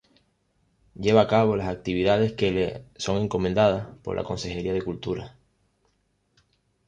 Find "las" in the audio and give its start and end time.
1.55-1.67